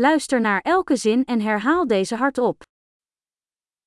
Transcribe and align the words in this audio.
Luister 0.00 0.40
naar 0.40 0.60
elke 0.60 0.96
zin 0.96 1.24
en 1.24 1.40
herhaal 1.40 1.86
deze 1.86 2.16
hardop. 2.16 2.62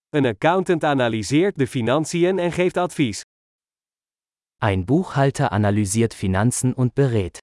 Een 0.10 0.26
accountant 0.26 0.84
analyseert 0.84 1.58
de 1.58 1.68
financiën 1.68 2.40
en 2.40 2.52
geeft 2.52 2.78
advies. 2.78 3.22
Ein 4.58 4.86
Buchhalter 4.86 5.50
analysiert 5.50 6.14
Finanzen 6.14 6.74
und 6.76 6.94
berät. 6.94 7.38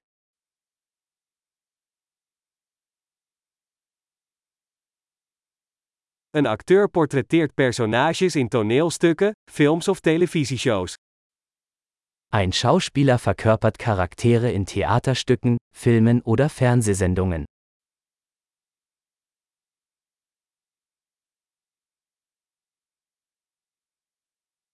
Een 6.29 6.45
acteur 6.45 6.89
portretteert 6.89 7.53
personages 7.53 8.35
in 8.35 8.47
toneelstukken, 8.47 9.31
films 9.51 9.87
of 9.87 9.99
televisieshows. 9.99 10.95
Ein 12.27 12.51
Schauspieler 12.51 13.19
verkörpert 13.19 13.77
Charaktere 13.77 14.51
in 14.51 14.65
Theaterstücken, 14.65 15.57
Filmen 15.75 16.21
oder 16.21 16.49
Fernsehsendungen. 16.49 17.45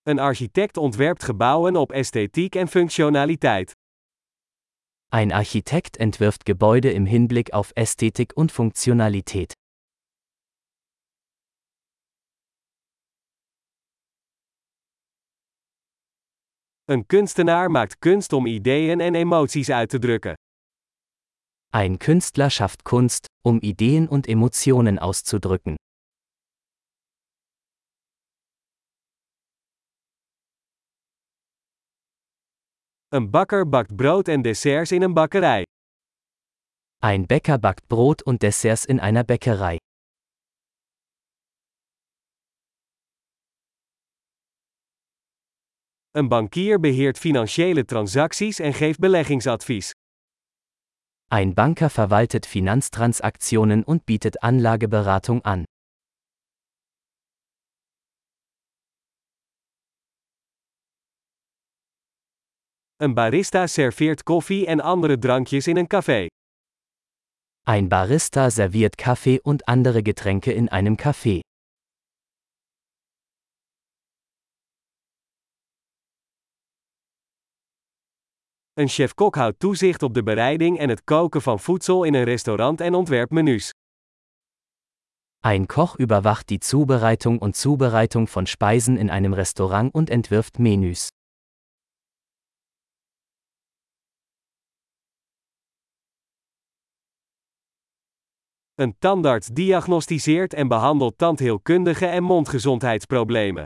Een 0.07 0.19
architect 0.19 0.77
ontwerpt 0.77 1.23
gebouwen 1.23 1.75
op 1.75 1.91
esthetiek 1.91 2.55
en 2.55 2.67
functionaliteit. 2.67 3.71
Ein 5.09 5.31
Architekt 5.31 5.97
entwirft 5.97 6.45
Gebäude 6.45 6.91
im 6.91 7.05
Hinblick 7.05 7.53
auf 7.53 7.71
Ästhetik 7.75 8.31
und 8.35 8.51
Funktionalität. 8.51 9.53
Een 16.85 17.05
kunstenaar 17.05 17.71
maakt 17.71 17.99
kunst 17.99 18.33
om 18.33 18.45
ideeën 18.45 18.99
en 18.99 19.15
emoties 19.15 19.69
uit 19.69 19.89
te 19.89 19.99
drukken. 19.99 20.33
Ein 21.69 21.97
Künstler 21.97 22.49
schafft 22.49 22.83
Kunst, 22.83 23.25
um 23.41 23.59
Ideen 23.61 24.07
und 24.07 24.27
Emotionen 24.27 24.99
auszudrücken. 24.99 25.75
Een 33.15 33.29
bakker 33.29 33.69
bakt 33.69 33.95
brood 33.95 34.27
en 34.27 34.41
desserts 34.41 34.91
in 34.91 35.01
een 35.01 35.13
bakkerij. 35.13 35.63
Ein 36.99 37.25
Bäcker 37.25 37.59
backt 37.59 37.87
Brot 37.87 38.23
und 38.23 38.41
Desserts 38.41 38.85
in 38.85 38.99
einer 38.99 39.23
Bäckerei. 39.23 39.77
Een 46.11 46.27
bankier 46.27 46.79
beheert 46.79 47.17
financiële 47.17 47.85
transacties 47.85 48.59
en 48.59 48.73
geeft 48.73 48.99
beleggingsadvies. 48.99 49.91
Ein 51.31 51.53
Banker 51.53 51.89
verwaltet 51.89 52.45
Finanztransaktionen 52.45 53.83
und 53.83 54.05
bietet 54.05 54.43
Anlageberatung 54.43 55.41
an. 55.45 55.63
Een 62.97 63.13
barista 63.13 63.67
serveert 63.67 64.23
koffie 64.23 64.65
en 64.65 64.81
andere 64.81 65.17
drankjes 65.17 65.67
in 65.67 65.77
een 65.77 65.87
café. 65.87 66.25
Ein 67.63 67.89
Barista 67.89 68.49
serviert 68.49 68.95
Kaffee 68.97 69.41
und 69.41 69.67
andere 69.67 70.01
Getränke 70.01 70.53
in 70.53 70.69
einem 70.69 70.95
Café. 70.95 71.39
Een 78.73 78.87
chef-kok 78.87 79.35
houdt 79.35 79.59
toezicht 79.59 80.03
op 80.03 80.13
de 80.13 80.23
bereiding 80.23 80.77
en 80.79 80.89
het 80.89 81.03
koken 81.03 81.41
van 81.41 81.59
voedsel 81.59 82.03
in 82.03 82.13
een 82.13 82.23
restaurant 82.23 82.81
en 82.81 82.93
ontwerpt 82.93 83.31
menus. 83.31 83.71
Ein 85.45 85.67
Koch 85.67 85.99
überwacht 85.99 86.49
die 86.49 86.59
Zubereitung 86.59 87.39
und 87.39 87.55
Zubereitung 87.55 88.27
von 88.27 88.45
Speisen 88.45 88.97
in 88.97 89.09
einem 89.09 89.33
Restaurant 89.33 89.93
und 89.93 90.09
entwirft 90.09 90.59
Menüs. 90.59 91.09
Een 98.77 98.95
tandarts 98.99 99.47
diagnosticeert 99.47 100.53
en 100.53 100.67
behandelt 100.67 101.17
tandheelkundige 101.17 102.05
en 102.05 102.23
mondgezondheidsproblemen. 102.23 103.65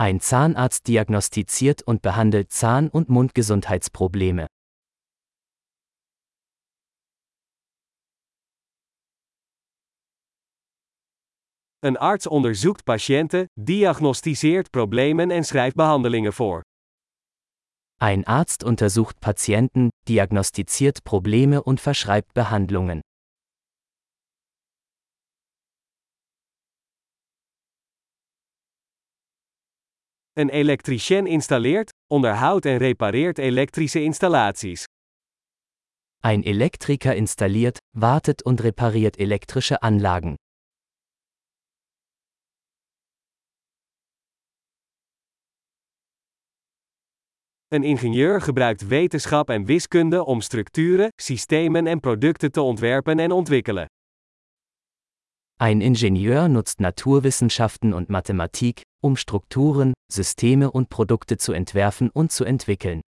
Ein 0.00 0.20
Zahnarzt 0.20 0.86
diagnostiziert 0.86 1.82
und 1.82 2.00
behandelt 2.00 2.50
Zahn- 2.50 2.88
und 2.88 3.08
Mundgesundheitsprobleme. 3.08 4.46
Een 11.80 11.98
arts 11.98 12.26
onderzoekt 12.26 12.84
patiënten, 12.84 13.46
diagnosticeert 13.54 14.70
problemen 14.70 15.30
en 15.30 15.44
schrijft 15.44 15.76
behandelingen 15.76 16.32
voor. 16.32 16.62
Ein 18.00 18.24
Arzt 18.24 18.64
untersucht 18.64 19.18
Patienten, 19.20 19.88
diagnostiziert 20.06 21.02
Probleme 21.02 21.62
und 21.62 21.80
verschreibt 21.80 22.32
Behandlungen. 22.32 23.00
Een 30.38 30.48
elektricien 30.48 31.26
installeert, 31.26 31.90
onderhoudt 32.06 32.66
en 32.66 32.76
repareert 32.76 33.38
elektrische 33.38 34.02
installaties. 34.02 34.84
Ein 36.20 36.42
Elektriker 36.42 37.14
installiert, 37.14 37.78
wartet 37.96 38.42
und 38.44 38.60
repariert 38.60 39.18
elektrische 39.18 39.82
Anlagen. 39.82 40.34
Een 47.68 47.82
ingenieur 47.82 48.40
gebruikt 48.40 48.86
wetenschap 48.86 49.50
en 49.50 49.64
wiskunde 49.64 50.24
om 50.24 50.40
structuren, 50.40 51.08
systemen 51.22 51.86
en 51.86 52.00
producten 52.00 52.52
te 52.52 52.60
ontwerpen 52.60 53.18
en 53.18 53.32
ontwikkelen. 53.32 53.86
Ein 55.60 55.80
Ingenieur 55.80 56.48
nutzt 56.48 56.78
Naturwissenschaften 56.80 57.92
und 57.92 58.08
Mathematik, 58.08 58.82
um 59.02 59.16
Strukturen, 59.16 59.92
Systeme 60.08 60.70
und 60.70 60.88
Produkte 60.88 61.36
zu 61.36 61.52
entwerfen 61.52 62.10
und 62.10 62.30
zu 62.30 62.44
entwickeln. 62.44 63.00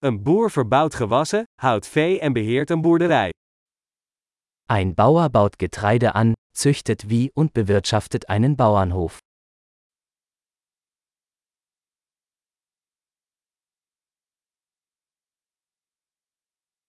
Een 0.00 0.22
boer 0.22 0.48
verbouwt 0.50 0.94
gewassen, 0.94 1.44
houdt 1.60 1.86
vee 1.86 2.20
en 2.20 2.32
beheert 2.32 2.70
een 2.70 2.80
boerderij. 2.80 3.30
Ein 4.70 4.94
Bauer 4.94 5.28
baut 5.28 5.58
Getreide 5.58 6.14
an, 6.14 6.34
züchtet 6.56 7.08
Vieh 7.08 7.30
und 7.34 7.52
bewirtschaftet 7.52 8.30
einen 8.30 8.56
Bauernhof. 8.56 9.18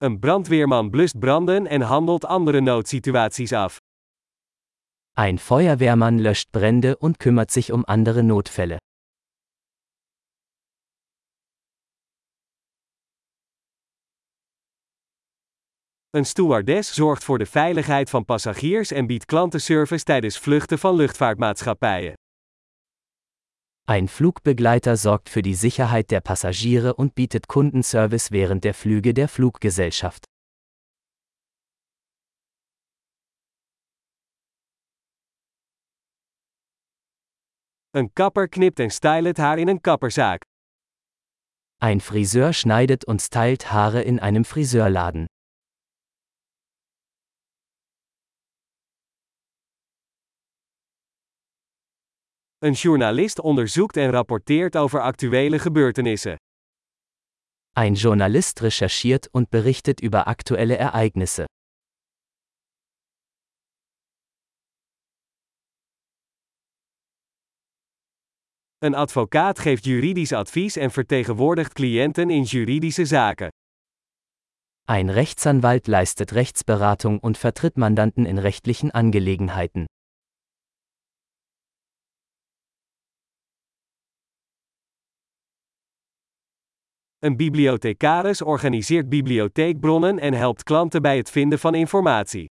Een 0.01 0.19
brandweerman 0.19 0.89
blust 0.89 1.19
branden 1.19 1.67
en 1.67 1.81
handelt 1.81 2.25
andere 2.25 2.61
noodsituaties 2.61 3.53
af. 3.53 3.77
Ein 5.13 5.37
Feuerwehrmann 5.37 6.19
löscht 6.19 6.51
Brände 6.51 6.95
und 6.97 7.19
kümmert 7.19 7.51
sich 7.51 7.71
um 7.71 7.83
andere 7.85 8.23
Notfälle. 8.23 8.77
Een 16.09 16.25
stewardess 16.25 16.93
zorgt 16.93 17.23
voor 17.23 17.37
de 17.37 17.45
veiligheid 17.45 18.09
van 18.09 18.25
passagiers 18.25 18.91
en 18.91 19.07
biedt 19.07 19.25
klantenservice 19.25 20.03
tijdens 20.03 20.37
vluchten 20.37 20.79
van 20.79 20.95
luchtvaartmaatschappijen. 20.95 22.13
Ein 23.89 24.07
Flugbegleiter 24.07 24.97
sorgt 24.97 25.29
für 25.29 25.41
die 25.41 25.55
Sicherheit 25.55 26.11
der 26.11 26.21
Passagiere 26.21 26.93
und 26.93 27.15
bietet 27.15 27.47
Kundenservice 27.47 28.29
während 28.29 28.63
der 28.63 28.75
Flüge 28.75 29.15
der 29.15 29.27
Fluggesellschaft. 29.27 30.25
Een 37.91 38.13
kapper 38.13 38.47
knipt 38.47 38.79
en 38.79 38.91
stylt 38.91 39.25
het 39.25 39.37
haar 39.37 39.57
in 39.57 39.67
een 39.67 39.81
kapperzaak. 39.81 40.43
Ein 41.81 41.99
Friseur 41.99 42.53
schneidet 42.53 43.05
und 43.05 43.21
stylt 43.21 43.71
Haare 43.71 44.03
in 44.03 44.19
einem 44.19 44.45
Friseurladen. 44.45 45.25
Een 52.61 52.73
journalist 52.73 53.39
onderzoekt 53.39 53.97
en 53.97 54.11
rapporteert 54.11 54.75
over 54.77 55.01
actuele 55.01 55.59
gebeurtenissen. 55.59 56.35
Ein 57.73 57.93
Journalist 57.93 58.61
recherchiert 58.61 59.27
und 59.31 59.49
berichtet 59.49 60.01
über 60.01 60.27
aktuelle 60.27 60.75
Ereignisse. 60.75 61.45
Een 68.77 68.95
advocaat 68.95 69.59
geeft 69.59 69.85
juridisch 69.85 70.33
advies 70.33 70.75
en 70.75 70.91
vertegenwoordigt 70.91 71.73
cliënten 71.73 72.29
in 72.29 72.43
juridische 72.43 73.05
zaken. 73.05 73.49
Ein 74.85 75.09
Rechtsanwalt 75.09 75.87
leistet 75.87 76.31
Rechtsberatung 76.31 77.19
und 77.19 77.37
vertritt 77.37 77.77
Mandanten 77.77 78.25
in 78.25 78.37
rechtlichen 78.37 78.91
Angelegenheiten. 78.91 79.85
Een 87.21 87.35
bibliothecaris 87.35 88.41
organiseert 88.41 89.09
bibliotheekbronnen 89.09 90.19
en 90.19 90.33
helpt 90.33 90.63
klanten 90.63 91.01
bij 91.01 91.17
het 91.17 91.29
vinden 91.29 91.59
van 91.59 91.75
informatie. 91.75 92.45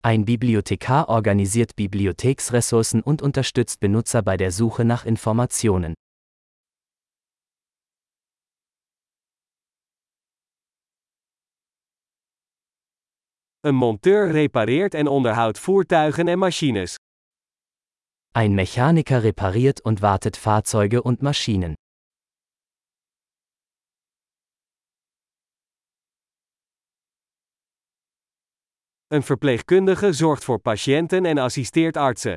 Ein 0.00 0.24
Bibliothekar 0.24 1.08
organisiert 1.08 1.74
Bibliotheksressourcen 1.74 3.02
und 3.02 3.22
unterstützt 3.22 3.80
Benutzer 3.80 4.22
bei 4.22 4.36
der 4.36 4.50
Suche 4.50 4.84
nach 4.84 5.04
Informationen. 5.04 5.92
Een 13.60 13.74
monteur 13.74 14.30
repareert 14.32 14.94
en 14.94 15.06
onderhoudt 15.06 15.58
voertuigen 15.58 16.28
en 16.28 16.38
machines. 16.38 16.96
Ein 18.32 18.54
Mechaniker 18.54 19.22
repariert 19.22 19.80
und 19.84 20.00
wartet 20.00 20.36
Fahrzeuge 20.36 21.02
und 21.02 21.22
Maschinen. 21.22 21.74
Een 29.12 29.22
verpleegkundige 29.22 30.12
zorgt 30.12 30.44
voor 30.44 30.60
patiënten 30.60 31.24
en 31.24 31.38
assisteert 31.38 31.96
artsen. 31.96 32.36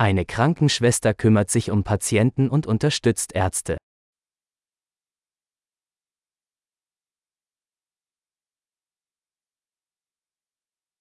Eine 0.00 0.24
Krankenschwester 0.24 1.14
kümmert 1.14 1.50
sich 1.50 1.70
um 1.70 1.82
Patienten 1.82 2.48
und 2.48 2.66
unterstützt 2.66 3.32
Ärzte. 3.32 3.76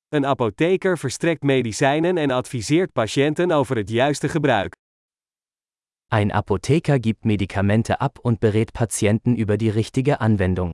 Een 0.10 0.26
apotheker 0.26 0.98
verstrekt 0.98 1.44
medicijnen 1.44 2.18
en 2.18 2.32
adviseert 2.32 2.92
patiënten 2.92 3.52
over 3.52 3.76
het 3.76 3.90
juiste 3.90 4.30
gebruik. 4.30 4.74
Ein 6.08 6.32
Apotheker 6.32 7.00
gibt 7.00 7.26
Medikamente 7.26 8.00
ab 8.00 8.20
und 8.20 8.40
berät 8.40 8.74
Patienten 8.74 9.36
über 9.36 9.58
die 9.58 9.70
richtige 9.70 10.20
Anwendung. 10.20 10.72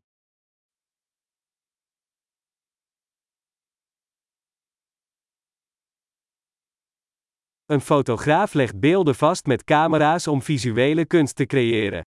Een 7.72 7.82
fotograaf 7.82 8.54
legt 8.54 8.80
beelden 8.80 9.16
vast 9.16 9.46
met 9.46 9.64
camera's 9.64 10.28
om 10.28 10.42
visuele 10.42 11.06
kunst 11.06 11.36
te 11.36 11.46
creëren. 11.46 12.02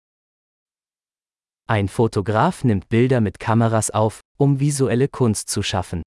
Ein 1.64 1.88
Fotograf 1.88 2.64
nimmt 2.64 2.88
Bilder 2.88 3.22
mit 3.22 3.38
Kameras 3.38 3.90
auf, 3.90 4.20
um 4.36 4.58
visuelle 4.58 5.08
Kunst 5.08 5.50
zu 5.50 5.62
schaffen. 5.62 6.00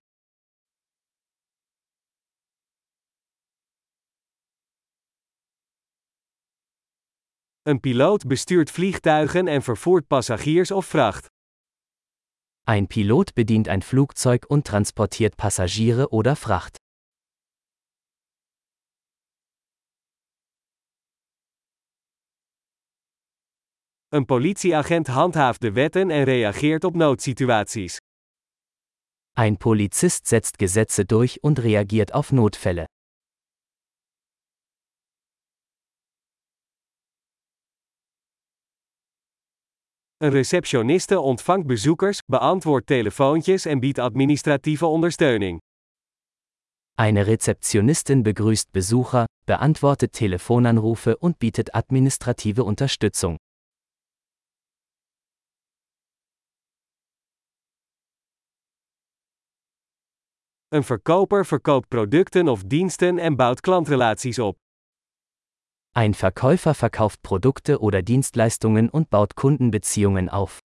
Een 7.62 7.80
piloot 7.80 8.28
bestuurt 8.28 8.72
vliegtuigen 8.72 9.48
en 9.48 9.62
vervoert 9.62 10.07
passagiers 10.07 10.72
of 10.72 10.86
vracht. 10.86 11.28
Ein 12.68 12.88
Pilot 12.88 13.34
bedient 13.34 13.68
ein 13.68 13.81
Flugzeug 13.81 14.46
und 14.50 14.68
transportiert 14.68 15.38
Passagiere 15.38 16.12
oder 16.12 16.36
Fracht. 16.36 16.84
Een 24.10 24.25
politieagent 24.25 25.07
handhaaft 25.07 25.62
de 25.62 25.72
wetten 25.72 26.10
en 26.10 26.24
reageert 26.24 26.84
op 26.84 26.96
noodsituaties. 26.96 27.98
Ein 29.34 29.57
Polizist 29.57 30.28
setzt 30.28 30.57
Gesetze 30.57 31.06
durch 31.06 31.44
und 31.44 31.60
reagiert 31.60 32.13
auf 32.13 32.31
Notfälle. 32.31 32.86
Een 40.18 40.31
receptioniste 40.31 41.19
ontvangt 41.19 41.68
bezoekers, 41.68 42.19
beantwoordt 42.25 42.88
telefoontjes 42.88 43.66
en 43.66 43.80
biedt 43.80 44.00
administratieve 44.00 44.86
ondersteuning. 44.86 45.60
Eine 46.98 47.25
Rezeptionistin 47.25 48.24
begrüßt 48.24 48.72
Besucher, 48.72 49.25
beantwortet 49.46 50.13
Telefonanrufe 50.13 51.18
und 51.18 51.38
bietet 51.40 51.75
administrative 51.75 52.63
Unterstützung. 52.63 53.38
Een 60.67 60.83
verkoper 60.83 61.45
verkoopt 61.45 61.88
producten 61.88 62.47
of 62.47 62.63
diensten 62.63 63.17
en 63.17 63.35
bouwt 63.35 63.62
klantrelaties 63.62 64.39
op. 64.39 64.57
Ein 65.91 66.13
Verkäufer 66.13 66.73
verkauft 66.73 67.21
Produkte 67.21 67.79
oder 67.79 68.01
Dienstleistungen 68.01 68.89
und 68.89 69.09
baut 69.09 69.33
Kundenbeziehungen 69.35 70.29
auf. 70.29 70.59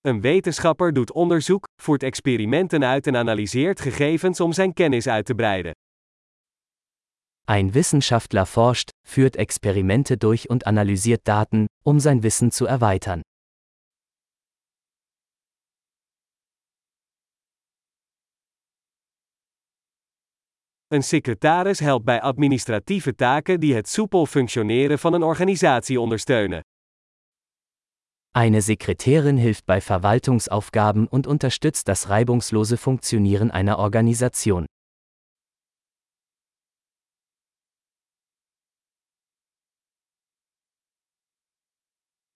Een 0.00 0.20
wetenschapper 0.20 0.92
doet 0.92 1.12
onderzoek, 1.12 1.64
voert 1.82 2.02
experimenten 2.02 2.84
uit 2.84 3.06
en 3.06 3.16
analyseert 3.16 3.80
gegevens 3.80 4.40
om 4.40 4.52
zijn 4.52 4.72
kennis 4.72 5.06
uit 5.06 5.26
te 5.26 5.34
breiden. 5.34 5.72
Ein 7.46 7.74
Wissenschaftler 7.74 8.46
forscht, 8.46 8.90
führt 9.06 9.36
Experimente 9.36 10.16
durch 10.16 10.48
und 10.48 10.66
analysiert 10.66 11.28
Daten, 11.28 11.66
um 11.84 12.00
sein 12.00 12.22
Wissen 12.22 12.50
zu 12.50 12.64
erweitern. 12.64 13.20
Een 20.88 21.02
secretaris 21.02 21.80
helpt 21.80 22.04
bij 22.04 22.20
administratieve 22.20 23.14
taken 23.14 23.60
die 23.60 23.74
het 23.74 23.88
soepel 23.88 24.26
functioneren 24.26 24.98
van 24.98 25.12
een 25.12 25.22
organisatie 25.22 26.00
ondersteunen. 26.00 26.60
Eine 28.36 28.60
Sekretärin 28.62 29.36
hilft 29.36 29.66
bei 29.66 29.80
Verwaltungsaufgaben 29.80 31.06
und 31.06 31.26
unterstützt 31.26 31.88
das 31.88 32.08
reibungslose 32.08 32.76
Funktionieren 32.76 33.50
einer 33.50 33.78
Organisation. 33.78 34.64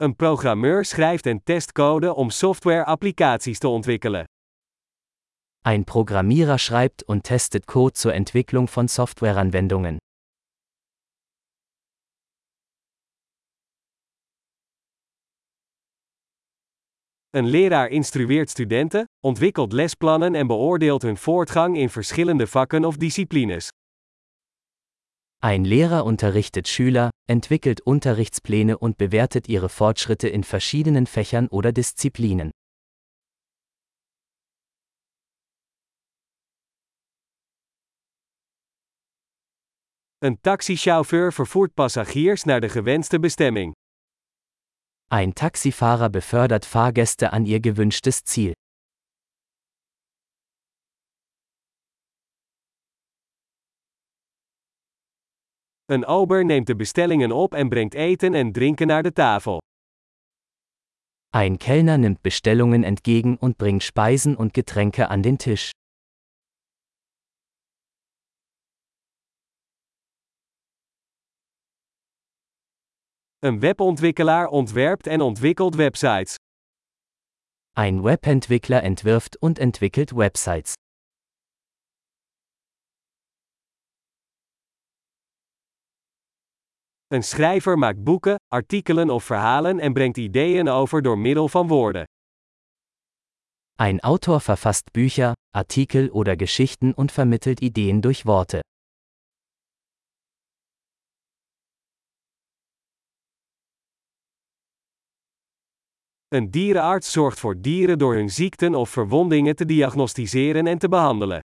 Een 0.00 0.16
programmeur 0.16 0.84
schrijft 0.84 1.26
en 1.26 1.42
test 1.44 1.72
code 1.72 2.14
om 2.14 2.30
software-applicaties 2.30 3.58
te 3.58 3.68
ontwikkelen. 3.68 4.24
Ein 5.66 5.84
Programmierer 5.84 6.58
schreibt 6.58 7.02
und 7.08 7.22
testet 7.22 7.66
Code 7.66 7.94
zur 7.94 8.12
Entwicklung 8.14 8.68
von 8.68 8.88
Softwareanwendungen. 8.88 9.96
Een 17.30 17.46
leraar 17.46 17.88
instrueert 17.88 18.50
studenten, 18.50 19.04
ontwikkelt 19.20 19.72
lesplannen 19.72 20.34
en 20.34 20.46
beoordeelt 20.46 21.02
hun 21.02 21.16
voortgang 21.16 21.76
in 21.76 21.90
verschillende 21.90 22.46
vakken 22.46 22.84
of 22.84 22.96
disciplines. 22.96 23.68
Ein 25.40 25.64
Lehrer 25.64 26.04
unterrichtet 26.04 26.66
Schüler, 26.66 27.10
entwickelt 27.28 27.80
Unterrichtspläne 27.80 28.76
und 28.76 28.98
bewertet 28.98 29.48
ihre 29.48 29.68
Fortschritte 29.68 30.28
in 30.28 30.42
verschiedenen 30.42 31.06
Fächern 31.06 31.46
oder 31.46 31.70
Disziplinen. 31.70 32.50
Een 40.20 40.40
taxichauffeur 40.40 41.30
vervoert 41.32 41.74
passagiers 41.74 42.44
naar 42.44 42.60
de 42.60 42.68
gewenste 42.68 43.20
bestemming. 43.20 43.72
Ein 45.10 45.32
Taxifahrer 45.34 46.10
befördert 46.10 46.66
Fahrgäste 46.66 47.32
an 47.32 47.46
ihr 47.46 47.60
gewünschtes 47.60 48.24
Ziel. 48.24 48.54
Een 55.90 56.06
ober 56.06 56.44
neemt 56.44 56.66
de 56.66 56.76
bestellingen 56.76 57.32
op 57.32 57.54
en 57.54 57.68
brengt 57.68 57.94
eten 57.94 58.34
en 58.34 58.52
drinken 58.52 58.86
naar 58.86 59.02
de 59.02 59.12
tafel. 59.12 59.58
Ein 61.34 61.56
Kellner 61.56 61.98
nimmt 61.98 62.20
Bestellungen 62.20 62.84
entgegen 62.84 63.36
und 63.40 63.56
bringt 63.56 63.82
Speisen 63.82 64.36
und 64.36 64.52
Getränke 64.52 65.08
an 65.08 65.22
den 65.22 65.38
Tisch. 65.38 65.70
Een 73.38 73.60
webontwikkelaar 73.60 74.48
ontwerpt 74.48 75.06
en 75.06 75.20
ontwikkelt 75.20 75.74
websites. 75.76 76.34
Ein 77.72 78.02
Webentwickler 78.02 78.82
entwirft 78.82 79.36
und 79.42 79.58
entwickelt 79.58 80.12
Websites. 80.16 80.74
Een 87.08 87.22
schrijver 87.22 87.78
maakt 87.78 88.04
boeken, 88.04 88.36
artikelen 88.46 89.10
of 89.10 89.24
verhalen 89.24 89.80
en 89.80 89.92
brengt 89.92 90.16
ideeën 90.16 90.68
over 90.68 91.02
door 91.02 91.18
middel 91.18 91.48
van 91.48 91.68
woorden. 91.68 92.04
Ein 93.74 94.00
Autor 94.00 94.40
verfasst 94.40 94.92
Bücher, 94.92 95.32
Artikel 95.50 96.08
oder 96.10 96.36
Geschichten 96.36 96.92
und 96.94 97.12
vermittelt 97.12 97.60
Ideen 97.60 98.00
durch 98.00 98.24
Worte. 98.24 98.60
Een 106.28 106.50
dierenarts 106.50 107.12
zorgt 107.12 107.40
voor 107.40 107.60
dieren 107.60 107.98
door 107.98 108.14
hun 108.14 108.30
ziekten 108.30 108.74
of 108.74 108.90
verwondingen 108.90 109.56
te 109.56 109.64
diagnosticeren 109.64 110.66
en 110.66 110.78
te 110.78 110.88
behandelen. 110.88 111.40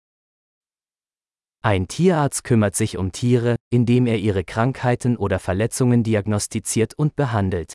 Ein 1.60 1.88
Tierarzt 1.88 2.44
kümmert 2.44 2.76
sich 2.76 2.96
um 2.96 3.10
Tiere, 3.10 3.56
indem 3.70 4.06
er 4.06 4.18
ihre 4.18 4.44
Krankheiten 4.44 5.16
oder 5.16 5.38
Verletzungen 5.38 6.04
diagnostiziert 6.04 6.94
und 6.94 7.16
behandelt. 7.16 7.74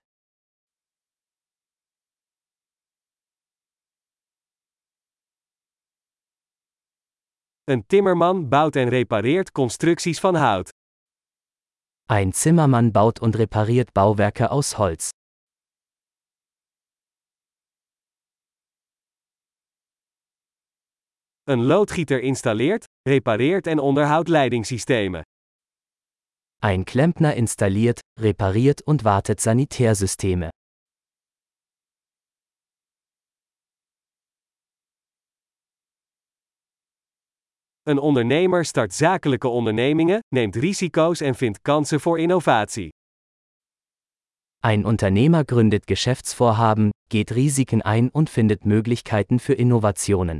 Een 7.65 7.83
timmerman 7.87 8.49
bouwt 8.49 8.75
en 8.75 8.89
repareert 8.89 9.51
constructies 9.51 10.19
van 10.19 10.35
hout. 10.35 10.69
Ein 12.09 12.33
Zimmermann 12.33 12.91
baut 12.91 13.21
und 13.21 13.37
repariert 13.37 13.93
Bauwerke 13.93 14.51
aus 14.51 14.77
Holz. 14.77 15.11
Een 21.45 21.63
loodgieter 21.65 22.21
installeert, 22.21 22.85
repareert 23.09 23.67
en 23.67 23.79
onderhoudt 23.79 24.27
leidingssystemen. 24.27 25.21
Ein 26.59 26.85
Klempner 26.85 27.35
installiert, 27.35 27.99
repariert 28.19 28.81
und 28.81 29.03
wartet 29.03 29.41
Sanitärsysteme. 29.41 30.49
Een 37.83 37.99
ondernemer 37.99 38.65
start 38.65 38.93
zakelijke 38.93 39.47
ondernemingen, 39.47 40.19
neemt 40.35 40.55
risico's 40.55 41.21
en 41.21 41.35
vindt 41.35 41.61
kansen 41.61 41.99
voor 41.99 42.19
innovatie. 42.19 42.89
Ein 44.59 44.85
Unternehmer 44.85 45.43
gründet 45.45 45.87
Geschäftsvorhaben, 45.87 46.91
geht 47.09 47.31
Risiken 47.31 47.81
ein 47.81 48.09
und 48.09 48.29
findet 48.29 48.65
Möglichkeiten 48.65 49.39
für 49.39 49.53
Innovationen. 49.53 50.39